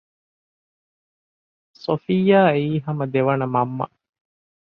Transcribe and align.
ޞަފިއްޔާ 1.83 2.39
އެއީ 2.55 2.73
ހަމަ 2.85 3.05
ދެވަނަ 3.13 3.45
މަންމަ 3.53 3.85